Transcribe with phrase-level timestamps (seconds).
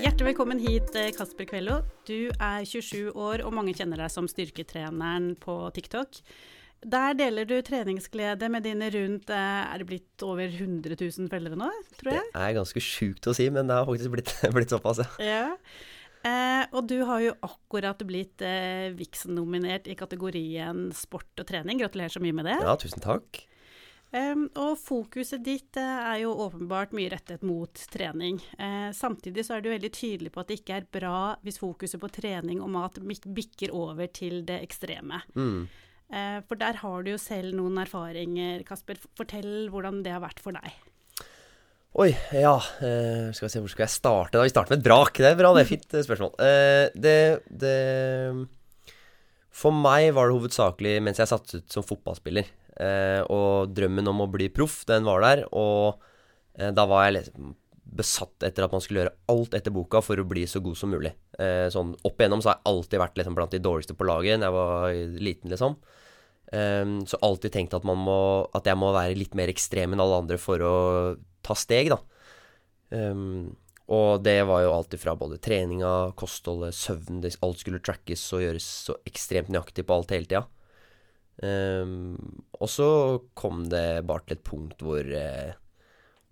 [0.00, 1.74] Hjertelig velkommen hit, eh, Kasper Kvello.
[2.08, 6.22] Du er 27 år, og mange kjenner deg som styrketreneren på TikTok.
[6.80, 11.58] Der deler du treningsglede med dine rundt eh, Er det blitt over 100 000 følgere
[11.60, 11.68] nå,
[12.00, 12.30] tror jeg?
[12.32, 15.10] Det er ganske sjukt å si, men det har faktisk blitt, blitt såpass, ja.
[15.20, 15.44] ja.
[16.24, 21.84] Eh, og du har jo akkurat blitt eh, Vixen-nominert i kategorien sport og trening.
[21.84, 22.56] Gratulerer så mye med det.
[22.56, 23.44] Ja, tusen takk.
[24.10, 28.40] Um, og fokuset ditt uh, er jo åpenbart mye rettet mot trening.
[28.58, 32.02] Uh, samtidig så er du veldig tydelig på at det ikke er bra hvis fokuset
[32.02, 35.22] på trening og mat bikker over til det ekstreme.
[35.38, 35.62] Mm.
[36.10, 38.98] Uh, for der har du jo selv noen erfaringer, Kasper.
[39.14, 40.74] Fortell hvordan det har vært for deg.
[42.00, 42.52] Oi, ja
[43.34, 44.36] Skal vi se, hvor skal jeg starte?
[44.36, 44.44] da?
[44.46, 45.10] Vi starter med et brak.
[45.18, 46.36] Det er bra, det er fint spørsmål.
[46.94, 47.14] det,
[47.50, 47.78] det
[49.50, 52.46] For meg var det hovedsakelig mens jeg satt ut som fotballspiller.
[52.80, 55.44] Eh, og drømmen om å bli proff, den var der.
[55.52, 56.00] Og
[56.56, 57.28] eh, da var jeg
[57.90, 60.92] besatt etter at man skulle gjøre alt etter boka for å bli så god som
[60.94, 61.12] mulig.
[61.42, 64.40] Eh, sånn Opp igjennom så har jeg alltid vært liksom, blant de dårligste på laget
[64.40, 65.00] da jeg var
[65.30, 65.80] liten, liksom.
[66.50, 68.20] Um, så alltid tenkt at, må,
[68.58, 70.76] at, jeg må være litt mer ekstrem enn alle andre for å
[71.46, 72.00] ta steg, da.
[72.90, 73.52] Um,
[73.90, 78.66] og det var jo alltid fra både treninga, kostholdet, søvn Alt skulle trackes og gjøres
[78.88, 80.42] så ekstremt nøyaktig på alt hele tida.
[81.40, 82.88] Um, og så
[83.38, 85.54] kom det bare til et punkt hvor, uh,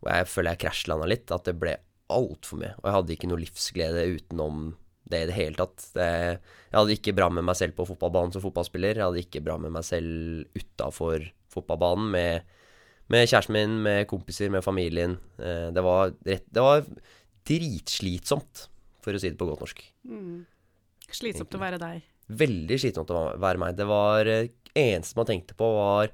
[0.02, 1.32] hvor jeg føler jeg krasjlanda litt.
[1.34, 1.78] At det ble
[2.12, 2.74] altfor mye.
[2.80, 4.68] Og jeg hadde ikke noe livsglede utenom
[5.08, 5.86] det i det hele tatt.
[5.96, 6.08] Det,
[6.68, 9.00] jeg hadde ikke bra med meg selv på fotballbanen som fotballspiller.
[9.00, 12.58] Jeg hadde ikke bra med meg selv utafor fotballbanen med,
[13.08, 15.16] med, kjæresten min, med kompiser, med familien.
[15.40, 16.84] Uh, det, var rett, det var
[17.48, 18.68] dritslitsomt,
[19.04, 19.82] for å si det på godt norsk.
[20.08, 20.44] Mm.
[21.08, 22.04] Slitsomt å være deg?
[22.28, 23.76] Veldig slitsomt å være meg.
[23.78, 26.12] Det var uh, eneste man tenkte på, var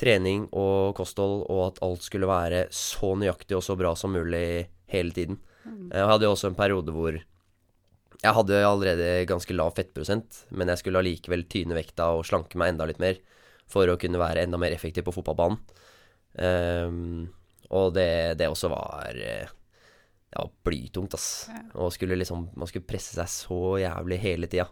[0.00, 4.70] trening og kosthold, og at alt skulle være så nøyaktig og så bra som mulig
[4.90, 5.40] hele tiden.
[5.64, 5.90] Mm.
[5.92, 7.18] Jeg hadde jo også en periode hvor
[8.20, 12.74] jeg hadde allerede ganske lav fettprosent, men jeg skulle allikevel tyne vekta og slanke meg
[12.74, 13.20] enda litt mer
[13.70, 15.60] for å kunne være enda mer effektiv på fotballbanen.
[16.40, 17.30] Um,
[17.74, 21.48] og det, det, også var Det var blytungt, ass.
[21.50, 21.62] Ja.
[21.82, 24.68] Og skulle liksom, man skulle presse seg så jævlig hele tida.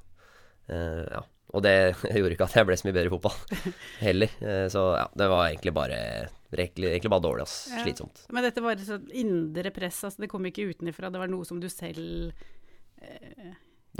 [0.68, 1.24] Uh, ja.
[1.56, 1.74] Og det
[2.18, 3.70] gjorde ikke at jeg ble så mye bedre i fotball
[4.06, 4.34] heller.
[4.42, 6.00] Eh, så ja, det var egentlig bare,
[6.52, 7.56] egentlig, bare dårlig, ass.
[7.72, 7.84] Ja.
[7.86, 8.26] Slitsomt.
[8.34, 11.48] Men dette var et sånt indre press, altså det kom ikke utenfra, det var noe
[11.48, 12.34] som du selv
[13.00, 13.56] eh,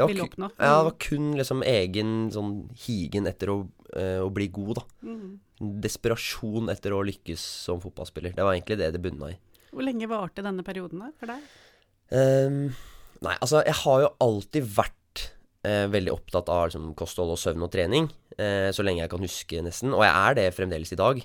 [0.06, 0.50] ville oppnå?
[0.58, 2.52] Ja, det var kun liksom egen sånn
[2.84, 3.58] higen etter å,
[3.96, 4.86] eh, å bli god, da.
[5.08, 5.38] Mm.
[5.82, 8.36] Desperasjon etter å lykkes som fotballspiller.
[8.36, 9.40] Det var egentlig det det bunna i.
[9.72, 11.48] Hvor lenge varte denne perioden da, for deg?
[12.08, 12.60] Um,
[13.24, 14.97] nei, altså jeg har jo alltid vært eh,
[15.66, 18.06] veldig opptatt av liksom, kosthold og søvn og trening,
[18.38, 19.90] eh, så lenge jeg kan huske, nesten.
[19.96, 21.18] Og jeg er det fremdeles i dag.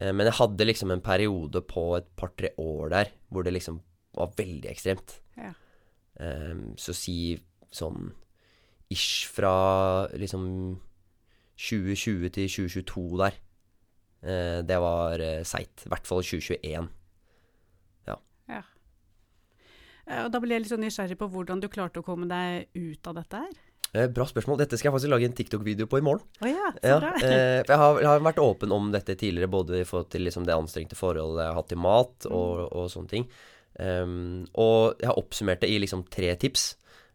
[0.00, 3.80] Eh, men jeg hadde liksom en periode på et par-tre år der hvor det liksom
[4.16, 5.18] var veldig ekstremt.
[5.36, 5.52] Ja.
[6.22, 7.38] Ehm, så si
[7.70, 8.12] sånn
[8.90, 10.78] ish fra liksom
[11.58, 13.36] 2020 til 2022 der.
[14.22, 15.84] Eh, det var eh, seigt.
[15.84, 16.88] I hvert fall 2021.
[18.08, 18.16] Ja.
[18.48, 18.62] ja.
[19.97, 22.68] Eh, og da ble jeg litt sånn nysgjerrig på hvordan du klarte å komme deg
[22.78, 23.56] ut av dette her.
[23.96, 24.58] Eh, bra spørsmål.
[24.60, 26.24] Dette skal jeg faktisk lage en TikTok-video på i morgen.
[26.42, 27.12] Oh ja, så bra.
[27.22, 30.26] Ja, eh, jeg, har, jeg, har, vært åpen om dette tidligere, både i forhold til
[30.28, 32.66] liksom det anstrengte forholdet jeg har hatt til mat og, mm.
[32.68, 33.30] og sånne ting.
[33.78, 36.72] Um, og jeg har oppsummert det i liksom tre tips.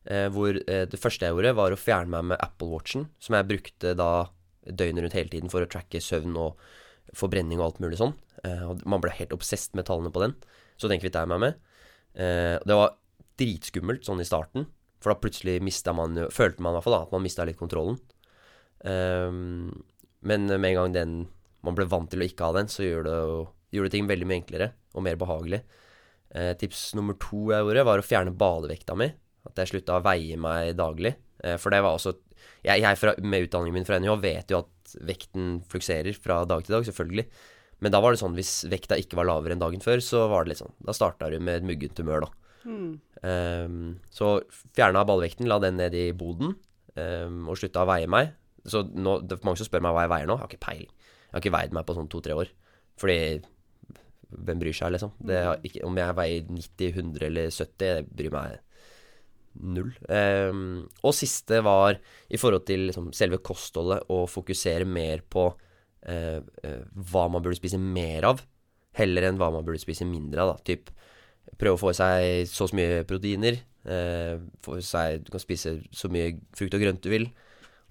[0.09, 3.37] Uh, hvor uh, det første jeg gjorde, var å fjerne meg med Apple Watchen, som
[3.37, 4.09] jeg brukte da
[4.63, 6.63] døgnet rundt hele tiden for å tracke søvn og
[7.13, 8.15] forbrenning og alt mulig sånn.
[8.41, 10.33] Uh, man ble helt obsesst med tallene på den,
[10.79, 11.61] så den kvitta jeg meg med.
[12.13, 12.93] Det var
[13.39, 14.67] dritskummelt sånn i starten.
[15.03, 17.59] For da plutselig mista man Følte man i hvert fall da, at man mista litt
[17.59, 17.97] kontrollen.
[18.83, 19.31] Eh,
[20.23, 21.15] men med en gang den
[21.63, 23.17] man ble vant til å ikke ha den, så gjør det,
[23.75, 25.61] gjør det ting veldig mye enklere og mer behagelig.
[26.35, 29.07] Eh, tips nummer to jeg gjorde, var å fjerne badevekta mi.
[29.47, 31.13] At jeg slutta å veie meg daglig.
[31.43, 32.13] Uh, for det var også
[32.63, 36.63] Jeg, jeg fra, med utdanningen min fra NHH vet jo at vekten flukserer fra dag
[36.63, 37.25] til dag, selvfølgelig.
[37.83, 40.45] Men da var det sånn hvis vekta ikke var lavere enn dagen før, så var
[40.45, 42.43] det litt sånn Da starta du med et muggent humør, da.
[42.63, 42.91] Mm.
[43.23, 43.79] Um,
[44.11, 44.37] så
[44.75, 46.55] fjerna ballvekten, la den ned i boden,
[46.95, 48.31] um, og slutta å veie meg.
[48.63, 50.37] Så nå, det er mange som spør meg hva jeg veier nå.
[50.37, 50.91] Jeg har ikke peiling.
[51.27, 52.51] Jeg har ikke veid meg på sånn to-tre år.
[53.01, 53.17] Fordi
[54.33, 55.11] hvem bryr seg, liksom?
[55.65, 58.61] Ikke, om jeg veier 90, 100 eller 70, det bryr meg
[59.53, 59.91] null.
[60.07, 60.63] Um,
[61.05, 61.99] og siste var
[62.31, 65.49] i forhold til liksom, selve kostholdet å fokusere mer på
[66.09, 68.43] uh, uh, hva man burde spise mer av,
[68.97, 70.55] heller enn hva man burde spise mindre av.
[70.55, 70.93] da, typ
[71.59, 73.59] prøve å få i seg så så mye proteiner.
[73.83, 77.29] Eh, få i seg, du kan spise så mye frukt og grønt du vil.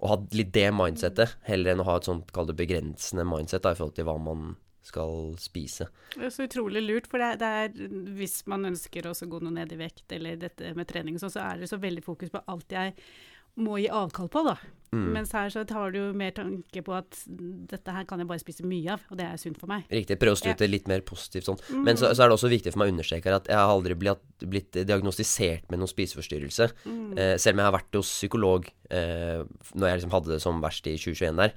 [0.03, 3.63] Og ha litt det mindsettet, heller enn å ha et sånt kall det begrensende mindset
[3.63, 5.87] da, i forhold til hva man skal spise.
[6.17, 7.51] Det er så utrolig lurt, for det er, det
[7.93, 11.23] er hvis man ønsker å gå noe ned i vekt, eller dette med trening og
[11.23, 12.97] sånn, så er det så veldig fokus på alt jeg
[13.57, 14.57] må gi avkall på, da.
[14.93, 15.07] Mm.
[15.15, 18.43] Mens her så tar du jo mer tanke på at dette her kan jeg bare
[18.43, 19.87] spise mye av, og det er sunt for meg.
[19.89, 20.19] Riktig.
[20.21, 21.57] Prøv å snu det litt mer positivt sånn.
[21.73, 21.83] Mm.
[21.87, 23.95] Men så, så er det også viktig for meg å understreke at jeg har aldri
[23.97, 26.69] blitt, blitt diagnostisert med noen spiseforstyrrelse.
[26.85, 27.13] Mm.
[27.17, 29.41] Eh, selv om jeg har vært hos psykolog eh,
[29.73, 31.55] når jeg liksom hadde det som verst i 2021 der,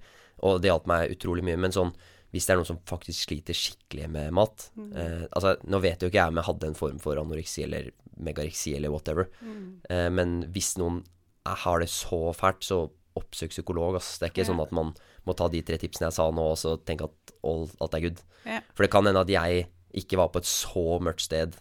[0.47, 1.59] og det hjalp meg utrolig mye.
[1.59, 1.91] Men sånn
[2.35, 4.89] hvis det er noen som faktisk sliter skikkelig med mat Mm.
[4.99, 7.91] eh, Altså, nå vet jo ikke jeg om jeg hadde en form for anoreksi eller
[8.19, 9.81] megareksi eller whatever, Mm.
[9.89, 11.03] eh, men hvis noen
[11.45, 14.19] er, har det så fælt, så oppsøk psykolog, Altså.
[14.19, 14.53] Det er ikke Ja.
[14.53, 14.93] sånn at man
[15.25, 18.01] må ta de tre tipsene jeg sa nå, og så tenke at all, alt er
[18.01, 18.19] good.
[18.45, 18.59] Ja.
[18.75, 21.55] For det kan hende at jeg ikke var på et så mørkt sted,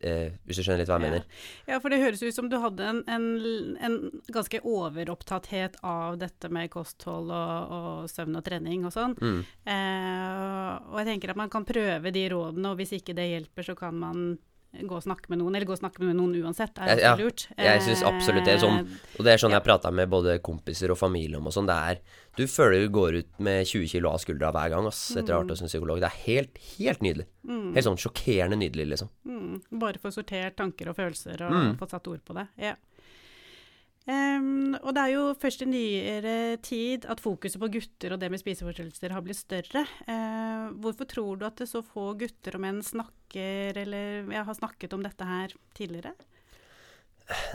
[0.00, 1.10] eh, hvis du skjønner litt hva jeg Ja.
[1.10, 1.24] mener.
[1.66, 6.48] Ja, for det høres ut som du hadde en, en, en ganske overopptatthet av dette
[6.48, 9.16] med kosthold og, og søvn og trening og sånn.
[9.18, 9.42] Mm.
[9.66, 13.66] Eh, og jeg tenker at man kan prøve de rådene, og hvis ikke det hjelper,
[13.66, 14.38] så kan man
[14.84, 17.46] gå og snakke med noen, eller gå og snakke med noen uansett, er Ja, lurt.
[17.56, 18.80] jeg synes absolutt det sånn.
[18.80, 21.66] Eh, Og det er sånn jeg prata med både kompiser og familie om og sånn.
[21.66, 22.00] Det er
[22.36, 25.38] Du føler du går ut med 20 kilo av skuldra hver gang, ass, etter å
[25.38, 26.00] ha vært hos en psykolog.
[26.00, 27.24] Det er helt, helt nydelig.
[27.48, 29.08] Helt sånn sjokkerende nydelig, liksom.
[29.26, 31.78] Mm, bare få sortert tanker og følelser og Mm.
[31.78, 32.46] fått satt ord på det.
[32.58, 32.74] Ja.
[34.06, 38.28] Em, og det er jo først i nyere tid at fokuset på gutter og det
[38.30, 39.82] med spiseforstyrrelser har blitt større.
[40.06, 44.94] Uh, hvorfor tror du at så få gutter og menn snakker eller ja, har snakket
[44.94, 46.14] om dette her tidligere?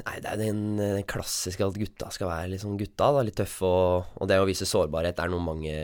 [0.03, 3.37] Nei, det er den, den klassiske at gutta skal være litt sånn gutta, da, litt
[3.39, 5.77] tøffe, og, og det å vise sårbarhet er noe mange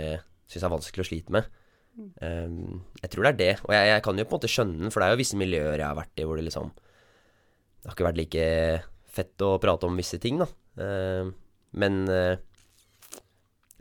[0.52, 1.48] syns er vanskelig å slite med.
[1.98, 4.84] Um, jeg tror det er det, og jeg, jeg kan jo på en måte skjønne
[4.84, 7.88] den, for det er jo visse miljøer jeg har vært i hvor det liksom Det
[7.88, 8.44] har ikke vært like
[9.18, 10.48] fett å prate om visse ting, da.
[10.78, 11.34] Um,
[11.78, 12.38] men uh,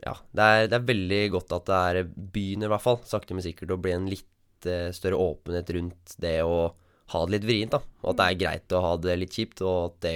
[0.03, 3.37] ja, det er, det er veldig godt at det er begynner, i hvert fall, sakte,
[3.37, 6.57] men sikkert, å bli en litt uh, større åpenhet rundt det å
[7.13, 7.81] ha det litt vrient, da.
[8.03, 10.15] Og at det er greit å ha det litt kjipt, og at det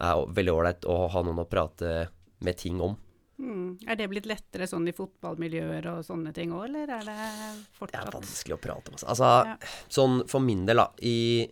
[0.00, 2.10] er veldig ålreit å ha noen å prate
[2.44, 2.96] med ting om.
[3.40, 3.78] Mm.
[3.88, 7.30] Er det blitt lettere sånn i fotballmiljøer og sånne ting òg, eller er det Det
[7.32, 8.98] er fortsatt vanskelig å prate om.
[8.98, 9.56] Altså, altså Ja.
[9.88, 11.48] sånn for min del, da i,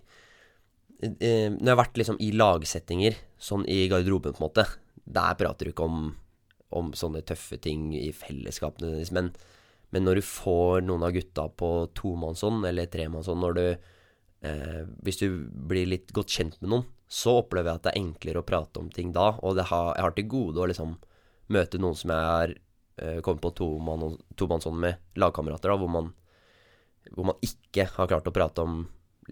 [1.02, 1.10] i,
[1.54, 4.64] Når jeg har vært liksom i lagsettinger, sånn i garderoben, på en måte,
[5.08, 6.10] der prater du ikke om,
[6.74, 8.82] om sånne tøffe ting i fellesskap
[9.14, 9.30] men,
[9.94, 15.22] men når du får noen av gutta på tomannshånd eller tremannshånd, når du eh, Hvis
[15.22, 18.46] du blir litt godt kjent med noen, så opplever jeg at det er enklere å
[18.46, 20.98] prate om ting da, og har, jeg har til gode å liksom
[21.48, 22.52] møte noen som jeg har
[23.00, 26.12] eh, kommet på tomann- tomannshånd med lagkamerater, da, hvor
[27.14, 28.82] hvor man ikke har klart å prate om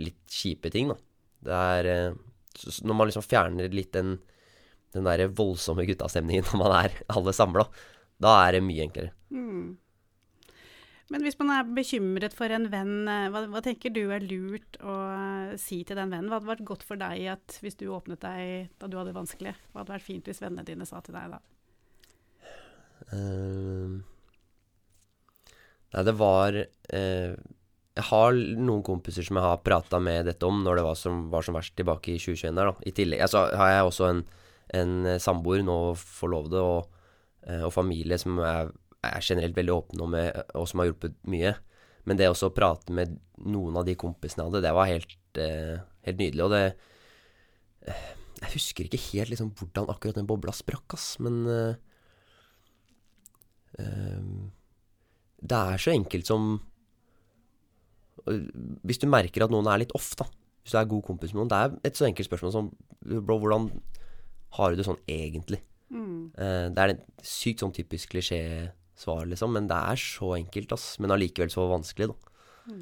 [0.01, 0.97] litt kjipe ting, da.
[1.45, 2.19] Det er eh,
[2.83, 4.17] Når man liksom fjerner litt den,
[4.97, 7.67] den der voldsomme guttastemningen når man er alle samla,
[8.23, 9.13] da er det mye enklere.
[9.31, 9.77] Mm.
[11.13, 14.79] Men hvis man er bekymret for en venn, eh, hva, hva tenker du er lurt
[14.83, 16.31] å eh, si til den vennen?
[16.31, 19.21] Hva hadde vært godt for deg at hvis du åpnet deg da du hadde det
[19.21, 19.55] vanskelig?
[19.71, 21.43] Hva hadde vært fint hvis vennene dine sa til deg da?
[23.13, 24.03] Uh,
[25.93, 27.37] nei, det var eh,
[27.97, 31.27] Jeg har noen kompiser som jeg har prata med dette om når det var som,
[31.33, 32.89] var som verst tilbake i 2021 der, da.
[32.89, 34.25] I tillegg altså, har jeg også en,
[34.81, 37.07] en eh, samboer, nå forlovede, og,
[37.49, 38.75] eh, og familie som jeg
[39.07, 41.55] er generelt veldig åpne om, med, og som har hjulpet mye.
[42.07, 43.17] Men det også å prate med
[43.49, 45.75] noen av de kompisene jeg hadde, det var helt, eh,
[46.07, 46.45] helt nydelig.
[46.47, 46.63] Og det
[47.89, 51.77] eh, Jeg husker ikke helt liksom hvordan akkurat den bobla sprakk, ass, men eh,
[53.79, 54.53] Ehm,
[55.43, 56.49] det er så enkelt som
[58.27, 60.27] Hvis du merker at noen er litt off, da.
[60.65, 61.53] Hvis du er god kompis med noen.
[61.53, 62.71] Det er et så enkelt spørsmål som
[63.07, 63.69] Bro, hvordan
[64.57, 65.61] har du det sånn egentlig?
[65.95, 66.33] Mm.
[66.35, 69.53] Eh, det er et sykt sånn typisk klisjésvar, liksom.
[69.55, 70.97] Men det er så enkelt, ass.
[70.99, 72.75] Men allikevel så vanskelig, da.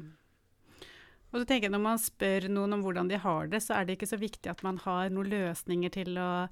[1.35, 3.85] Og så tenker jeg Når man spør noen om hvordan de har det, så er
[3.85, 6.47] det ikke så viktig at man har noen løsninger til å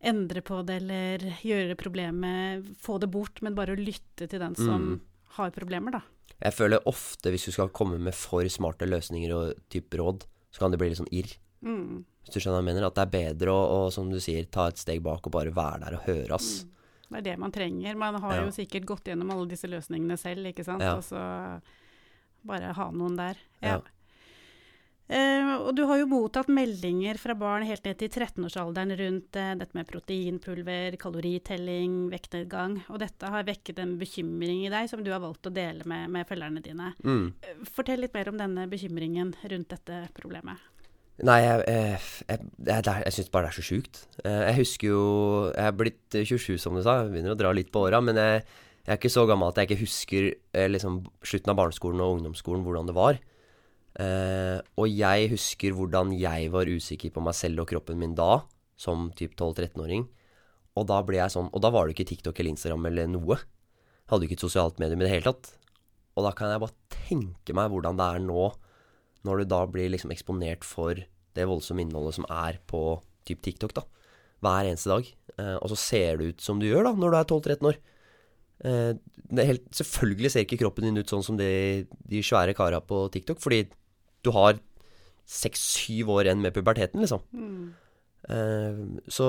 [0.00, 4.56] endre på det eller gjøre problemet Få det bort, men bare å lytte til den
[4.56, 5.00] som Mm.
[5.36, 6.00] har problemer, da.
[6.40, 10.62] Jeg føler ofte hvis du skal komme med for smarte løsninger og type råd, så
[10.64, 11.34] kan det bli litt sånn irr.
[11.60, 12.04] Mm.
[12.24, 12.86] Hvis du skjønner hva jeg mener?
[12.88, 15.52] At det er bedre å, å, som du sier, ta et steg bak og bare
[15.54, 16.64] være der og høre, ass.
[17.10, 17.96] Det er det man trenger.
[17.98, 18.42] Man har Ja.
[18.46, 20.80] jo sikkert gått gjennom alle disse løsningene selv, ikke sant.
[20.84, 20.96] Ja.
[20.96, 21.20] Og så
[22.46, 23.36] bare ha noen der.
[23.60, 23.76] Ja.
[23.76, 23.80] Ja.
[25.10, 29.52] Eh, og du har jo mottatt meldinger fra barn helt ned til 13-årsalderen rundt uh,
[29.58, 32.76] dette med proteinpulver, kaloritelling, vektnedgang.
[32.94, 36.12] Og dette har vekket en bekymring i deg som du har valgt å dele med,
[36.14, 36.92] med følgerne dine.
[37.02, 37.24] Mm.
[37.42, 40.62] Uh, Fortell litt mer om denne bekymringen rundt dette problemet.
[41.26, 43.98] Nei, jeg, jeg, jeg, jeg, syns bare det er så sjukt.
[44.24, 45.02] Jeg husker jo
[45.50, 47.00] Jeg er blitt eh, 27, som du sa.
[47.02, 47.98] Jeg begynner å dra litt på åra.
[48.00, 48.46] Men jeg,
[48.86, 50.30] er ikke så gammel at jeg ikke husker
[50.70, 53.20] liksom slutten av barneskolen og ungdomsskolen, hvordan det var.
[53.98, 58.44] Eh, og jeg husker hvordan jeg var usikker på meg selv og kroppen min da,
[58.78, 60.06] som typ 12-13-åring.
[60.78, 63.40] Og da ble jeg sånn Og da var det ikke TikTok eller Instagram eller noe.
[64.10, 65.52] Hadde jo ikke et sosialt medium i det hele tatt.
[66.16, 68.50] Og da kan jeg bare tenke meg hvordan det er nå,
[69.26, 70.98] når du da blir liksom eksponert for
[71.36, 73.84] det voldsomme innholdet som er på typ TikTok, da.
[74.40, 75.08] Hver eneste dag.
[75.36, 77.80] Uh, og så ser det ut som du gjør da, når du er 12-13 år.
[78.64, 78.92] Eh,
[79.30, 83.04] det helt, selvfølgelig ser ikke kroppen din ut sånn som de, de svære kara på
[83.14, 83.64] TikTok, fordi
[84.26, 84.58] du har
[85.30, 87.22] seks-syv år igjen med puberteten, liksom.
[88.28, 89.26] Eh, så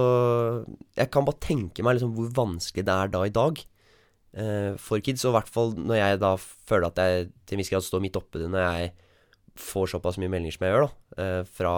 [0.97, 5.03] jeg kan bare tenke meg liksom hvor vanskelig det er da i dag eh, for
[5.03, 5.23] kids.
[5.25, 8.03] Og i hvert fall når jeg da føler at jeg til en viss grad står
[8.03, 8.93] midt oppi det når jeg
[9.61, 11.23] får såpass mye meldinger som jeg gjør, da.
[11.23, 11.73] Eh, fra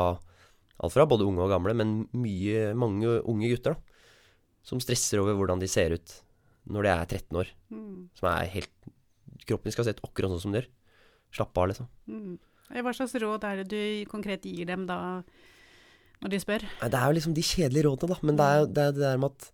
[0.84, 4.00] alt fra både unge og gamle, men mye, mange unge gutter, da.
[4.64, 6.23] Som stresser over hvordan de ser ut
[6.70, 7.52] når de er 13 år.
[7.74, 7.98] Mm.
[8.20, 8.72] Som er helt
[9.44, 10.68] Kroppen skal se ut akkurat sånn som den gjør.
[11.36, 11.88] Slapp av, liksom.
[12.08, 12.38] Mm.
[12.86, 14.98] Hva slags råd er det du konkret gir dem da,
[16.24, 16.64] når de spør?
[16.80, 18.28] Det er jo liksom de kjedelige rådene, da.
[18.30, 19.50] Men det er jo det, er det der med at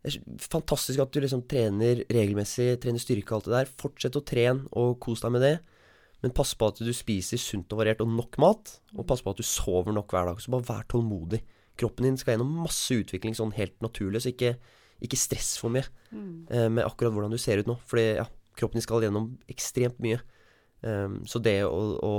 [0.00, 3.74] det er fantastisk at du liksom trener regelmessig, trener styrke og alt det der.
[3.82, 5.54] Fortsett å trene og kos deg med det.
[6.24, 8.72] Men pass på at du spiser sunt og variert og nok mat.
[8.96, 10.40] Og pass på at du sover nok hver dag.
[10.40, 11.42] Så bare vær tålmodig.
[11.80, 14.54] Kroppen din skal gjennom masse utvikling sånn helt naturlig, så ikke,
[15.02, 16.46] ikke stress for mye Mm.
[16.50, 17.78] eh, med akkurat hvordan du ser ut nå.
[17.86, 18.24] Fordi ja,
[18.56, 20.20] kroppen din skal gjennom ekstremt mye.
[20.82, 22.14] Um, så det å, å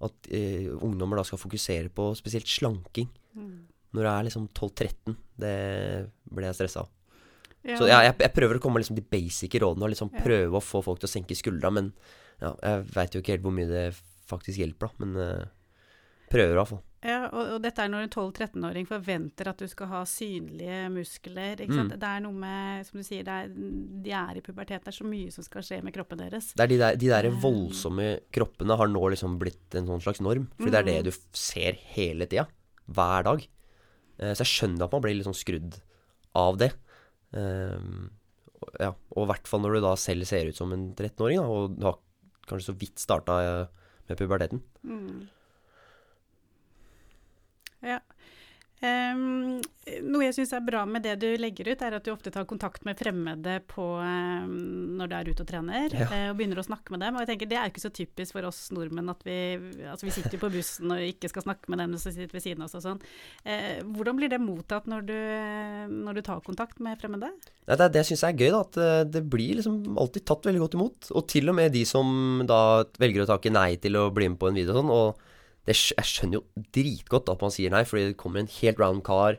[0.00, 3.66] at uh, ungdommer da skal fokusere på spesielt slanking Mm.
[3.94, 6.88] når det er liksom 12-13, det ble jeg stressa av.
[7.62, 10.10] Ja, Så ja, jeg, jeg prøver å komme med liksom de basic rådene og liksom
[10.14, 10.20] Ja.
[10.24, 11.92] prøve å få folk til å senke skuldra, men
[12.40, 13.84] ja, jeg veit jo ikke helt hvor mye det
[14.26, 15.04] faktisk hjelper, da.
[15.04, 15.44] Men uh,
[16.32, 16.82] prøver i hvert fall.
[17.02, 21.62] Ja, og, og dette er når en 12-13-åring forventer at du skal ha synlige muskler.
[21.64, 21.78] Ikke?
[21.86, 21.92] Mm.
[21.94, 23.48] Det er noe med, som du sier, det er,
[24.04, 24.82] de er i pubertet.
[24.84, 26.50] Det er så mye som skal skje med kroppen deres.
[26.52, 27.38] Det er de der, de der Eh.
[27.40, 30.50] voldsomme kroppene har nå liksom blitt en sånn slags norm.
[30.58, 31.08] Fordi det er det Mm.
[31.08, 32.46] du ser hele tida.
[32.90, 33.48] Hver dag.
[34.18, 35.80] Eh, så jeg skjønner at man blir litt sånn skrudd
[36.36, 36.72] av det.
[38.60, 41.40] Og- ja, og i hvert fall når du da selv ser ut som en 13-åring,
[41.40, 41.96] og du har
[42.46, 43.68] kanskje så vidt starta
[44.08, 44.60] med puberteten.
[44.84, 45.28] Mm.
[47.82, 48.00] Ja.
[48.80, 49.58] Um,
[50.08, 52.46] noe jeg syns er bra med det du legger ut, er at du ofte tar
[52.48, 54.54] kontakt med fremmede på, um,
[54.96, 56.06] når du er ute og trener, Ja.
[56.08, 57.18] uh, og begynner å snakke med dem.
[57.18, 59.36] Og jeg tenker Det er ikke så typisk for oss nordmenn at vi
[59.84, 62.64] altså vi sitter på bussen og ikke skal snakke med dem som sitter ved siden
[62.64, 63.04] av oss og sånn.
[63.44, 65.18] Uh, hvordan blir det mottatt når du,
[66.00, 67.28] når du tar kontakt med fremmede?
[67.68, 68.64] Nei, det er det jeg syns er gøy, da.
[68.64, 71.10] At eh, det blir liksom alltid tatt veldig godt imot.
[71.12, 74.40] Og til og med de som da velger å takke nei til å bli med
[74.40, 74.90] på en video og sånn.
[74.90, 75.28] Og
[75.68, 79.04] det, jeg skjønner jo dritgodt at man sier nei, fordi det kommer en helt round
[79.06, 79.38] car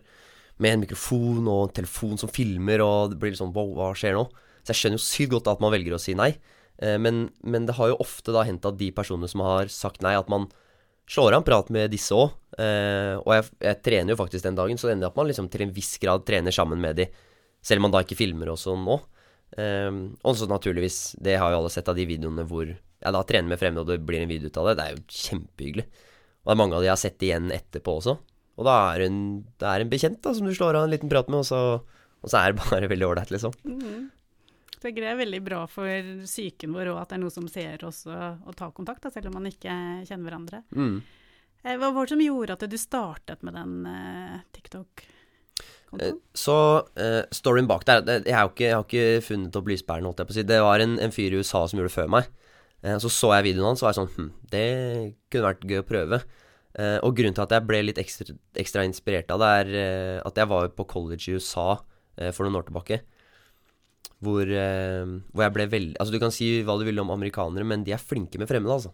[0.62, 3.92] med en mikrofon og en telefon som filmer, og det blir litt sånn wow, hva
[3.98, 4.28] skjer nå?
[4.62, 6.36] Så jeg skjønner jo sykt godt at man velger å si nei.
[6.78, 10.06] Eh, Men, men det har jo ofte da hendt at de personene som har sagt
[10.06, 10.46] nei, at man
[11.10, 12.38] slår av en prat med disse òg.
[12.62, 15.66] Og jeg, jeg trener jo faktisk den dagen, så det ender at man liksom til
[15.66, 17.08] en viss grad trener sammen med de.
[17.66, 19.00] Selv om man da ikke filmer og sånn nå.
[19.58, 23.24] Um, og så naturligvis, det har jo alle sett av de videoene hvor jeg da
[23.28, 24.78] trener med fremmede, og det blir en video ut av det.
[24.78, 25.86] Det er jo kjempehyggelig.
[26.42, 28.18] Og det er mange av de jeg har sett igjen etterpå også.
[28.60, 29.20] Og da er en,
[29.62, 31.62] det er en bekjent da, som du slår av en liten prat med, og så,
[32.22, 33.56] og så er det bare veldig ålreit, liksom.
[33.66, 34.10] Mm.
[34.82, 37.84] Tenker det er veldig bra for psyken vår òg at det er noen som ser
[37.86, 39.74] oss og, og tar kontakt, da, selv om man ikke
[40.10, 40.64] kjenner hverandre.
[40.74, 40.96] Mm.
[41.62, 46.20] Eh, Hva var det som gjorde at du startet med den eh, Eh, TikTok-kontoen?
[46.34, 46.56] Så
[46.96, 50.36] eh, storyen bak der jeg, ikke, jeg har ikke funnet opp lysbærene, holdt jeg på
[50.36, 50.48] å si.
[50.50, 52.30] Det var en, en fyr i USA som gjorde det før meg.
[52.82, 54.66] Eh, så så jeg videoen hans og var sånn Hm, det
[55.32, 56.22] kunne vært gøy å prøve.
[56.80, 60.20] Eh, og grunnen til at jeg ble litt ekstra, ekstra inspirert av det, er eh,
[60.26, 61.84] at jeg var på college i USA
[62.36, 62.98] for noen år tilbake.
[64.22, 67.86] Hvor, hvor jeg ble veldig Altså, du kan si hva du vil om amerikanere, men
[67.88, 68.92] de er flinke med fremmede, altså.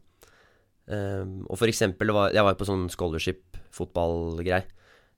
[1.50, 4.62] Og for eksempel, jeg var på sånn scholarship-fotballgreie.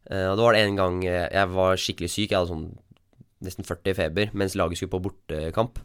[0.09, 2.65] Og da var det en gang jeg var skikkelig syk, jeg hadde sånn
[3.45, 5.83] nesten 40 i feber, mens laget skulle på bortekamp.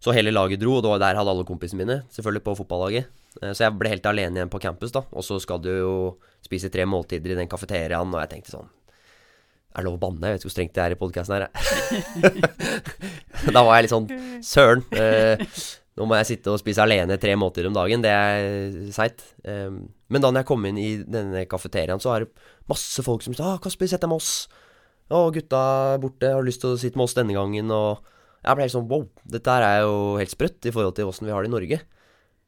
[0.00, 3.08] Så hele laget dro, og der hadde alle kompisene mine, selvfølgelig på fotballaget.
[3.42, 5.02] Eh, Så jeg ble helt alene igjen på campus, da.
[5.12, 5.94] Og så skal du jo
[6.44, 8.70] spise tre måltider i den kafeteriaen, og jeg tenkte sånn
[9.70, 10.26] Er det lov å banne?
[10.26, 12.40] Jeg vet ikke hvor strengt det er i podkasten her, jeg.
[13.54, 14.08] da var jeg litt sånn
[14.42, 14.82] Søren.
[14.98, 15.44] Eh,
[16.00, 18.02] nå må jeg sitte og spise alene tre måltider om dagen.
[18.02, 19.22] Det er seigt.
[19.44, 19.68] Eh,
[20.10, 22.32] men da jeg kom inn i denne kafeteriaen, så er det
[22.72, 24.48] masse folk som sier ah, 'Kasper, sett deg med oss'.
[25.10, 25.60] 'Å, gutta
[25.94, 28.00] er borte, har lyst til å sitte med oss denne gangen?' Og
[28.40, 29.06] jeg ble helt sånn wow,
[29.36, 31.80] dette her er jo helt sprøtt i forhold til åssen vi har det i Norge.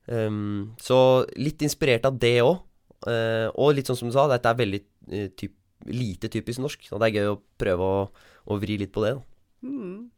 [0.09, 0.99] Um, så
[1.39, 2.63] litt inspirert av det òg.
[3.59, 4.79] og litt sånn som du sa, dette er veldig
[5.11, 5.55] eh, typ,
[5.91, 6.85] lite typisk norsk.
[6.87, 8.03] Så det er gøy å prøve å,
[8.47, 9.17] å vri litt på det.
[9.19, 9.67] Da.
[9.67, 10.11] Mm.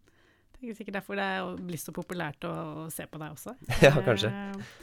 [0.64, 2.52] Det er sikkert derfor det er blitt så populært å,
[2.84, 3.56] å se på deg også.
[3.84, 4.30] Ja, kanskje.
[4.32, 4.82] Eh,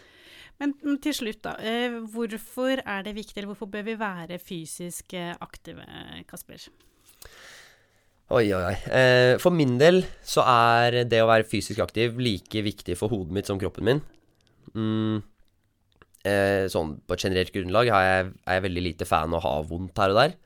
[0.62, 1.56] men til slutt, da.
[1.58, 5.86] Eh, hvorfor er det viktig, eller hvorfor bør vi være fysisk eh, aktive,
[6.30, 6.68] Kasper?
[8.32, 8.76] Oi, oi, oi.
[8.96, 13.36] Eh, for min del så er det å være fysisk aktiv like viktig for hodet
[13.36, 14.00] mitt som kroppen min.
[14.72, 15.18] Mm,
[16.24, 20.00] eh, sånn på et generelt grunnlag er jeg, veldig lite fan av å ha vondt
[20.00, 20.38] her og der.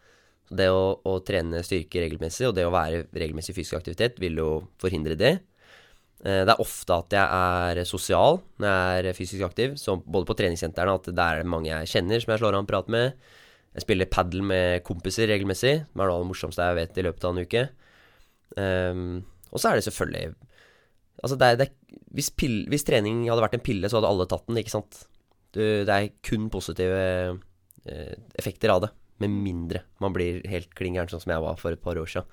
[0.50, 4.50] Det å, å, trene styrke regelmessig, og det å være regelmessig fysisk aktivitet, vil jo
[4.82, 5.36] forhindre det.
[6.25, 9.77] Eh, det er ofte at jeg er sosial når jeg er fysisk aktiv,
[10.10, 13.13] både på treningssentrene at det er mange jeg kjenner som jeg slår an prat med.
[13.75, 17.03] Jeg spiller padel med kompiser regelmessig, Det er noe av det morsomste jeg vet i
[17.03, 17.63] løpet av en uke.
[18.55, 19.08] Um,
[19.51, 20.36] og så er det selvfølgelig
[21.24, 24.10] Altså, det er, det er, hvis, pill, hvis, trening hadde vært en pille, så hadde
[24.12, 24.98] alle tatt den, ikke sant?
[25.55, 26.98] Du, det er kun positive
[27.88, 28.89] eh, effekter av det.
[29.24, 32.12] Med mindre man blir helt klin gæren, sånn som jeg var for et par år
[32.12, 32.27] siden.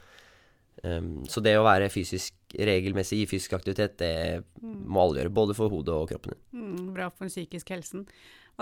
[0.82, 5.34] Um, så det å være fysisk regelmessig i fysisk aktivitet, det må alle gjøre.
[5.38, 6.42] Både for hodet og kroppen din.
[6.58, 8.08] Mm, bra for den psykiske helsen.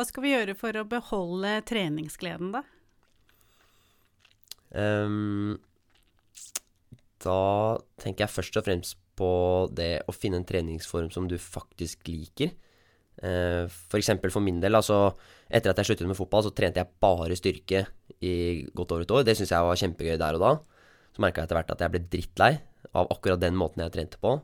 [0.00, 2.62] Hva skal vi gjøre for å beholde treningsgleden, da?
[4.72, 5.58] Um,
[7.20, 7.42] da
[8.00, 9.28] tenker jeg først og fremst på
[9.76, 12.54] det å finne en treningsform som du faktisk liker.
[13.20, 15.18] Uh, for eksempel for min del, altså
[15.52, 17.84] etter at jeg sluttet med fotball, så trente jeg bare styrke
[18.24, 18.34] i
[18.72, 19.28] godt over et år.
[19.28, 20.54] Det syntes jeg var kjempegøy der og da.
[21.12, 22.54] Så merka jeg etter hvert at jeg ble drittlei
[22.96, 24.38] av akkurat den måten jeg trente på.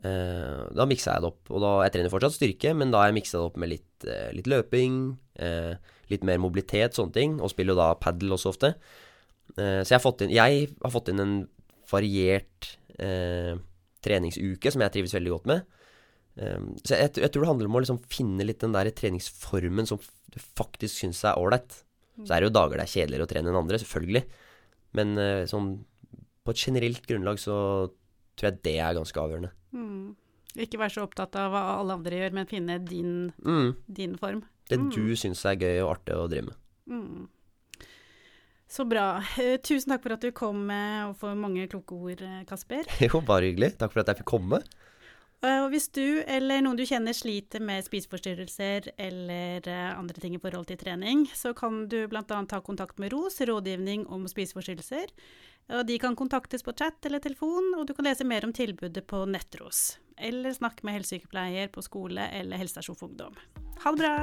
[0.00, 1.50] Uh, da miksa jeg det opp.
[1.52, 4.06] Og da, jeg trener fortsatt styrke, men da har jeg miksa det opp med litt,
[4.08, 5.00] uh, litt løping,
[5.42, 7.36] uh, litt mer mobilitet, sånne ting.
[7.40, 8.74] Og spiller jo da padel også ofte.
[9.50, 11.34] så jeg har, fått inn, jeg har fått inn en
[11.90, 12.68] variert
[14.04, 15.64] treningsuke som jeg trives veldig godt med.
[16.84, 19.98] så jeg, jeg, tror det handler om å liksom finne litt den der treningsformen som
[20.30, 21.80] du faktisk syns er ålreit.
[22.20, 24.22] Så er det jo dager det er kjedeligere å trene enn andre, selvfølgelig.
[24.98, 25.18] Men
[25.50, 25.72] sånn
[26.44, 27.56] på et generelt grunnlag så
[28.40, 29.52] tror jeg det er ganske avgjørende.
[29.76, 30.14] Mm.
[30.64, 33.12] Ikke være så opptatt av hva alle andre gjør, men finne din,
[33.44, 33.68] mm.
[34.00, 34.42] din form.
[34.70, 34.88] Det mm.
[34.94, 36.58] du syns er gøy og artig å drive med.
[36.90, 37.28] Mm.
[38.70, 39.06] Så bra.
[39.34, 42.86] Uh, tusen takk for at du kom med og for mange kloke ord, eh, Kasper.
[43.06, 43.74] Jo, bare hyggelig.
[43.80, 44.62] Takk for at jeg fikk komme.
[45.40, 50.34] Uh, og hvis du eller noen du kjenner sliter med spiseforstyrrelser eller uh, andre ting
[50.36, 52.24] i forhold til trening, så kan du bl.a.
[52.28, 55.08] ta kontakt med ROS, rådgivning om spiseforstyrrelser.
[55.70, 59.06] Og de kan kontaktes på chat eller telefon, og du kan lese mer om tilbudet
[59.08, 59.96] på Nettros.
[60.20, 63.38] Eller snakke med helsesykepleier på skole eller helsestasjon for ungdom.
[63.80, 64.14] Ha det bra!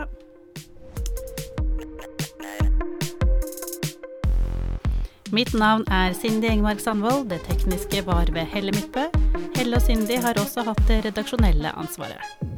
[5.34, 7.26] Mitt navn er Cindy Engmark Sandvold.
[7.34, 9.27] Det tekniske var ved Helle Midtbø.
[9.58, 12.57] Helle og Cindy har også hatt det redaksjonelle ansvaret.